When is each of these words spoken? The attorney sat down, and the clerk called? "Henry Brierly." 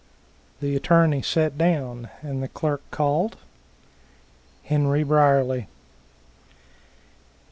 The 0.61 0.75
attorney 0.75 1.21
sat 1.21 1.59
down, 1.59 2.09
and 2.23 2.41
the 2.41 2.47
clerk 2.47 2.81
called? 2.89 3.37
"Henry 4.63 5.03
Brierly." 5.03 5.67